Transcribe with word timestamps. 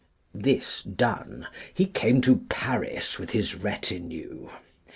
This 0.33 0.81
done, 0.81 1.45
he 1.75 1.85
came 1.85 2.21
to 2.21 2.37
Paris 2.49 3.19
with 3.19 3.29
his 3.29 3.53
retinue. 3.53 4.49